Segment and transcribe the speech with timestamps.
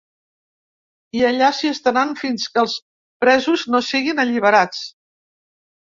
[1.17, 2.77] I allà s’hi estaran fins que els
[3.25, 4.85] presos no siguin alliberats.